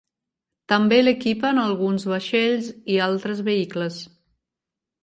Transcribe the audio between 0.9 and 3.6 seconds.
l'equipen alguns vaixells i altres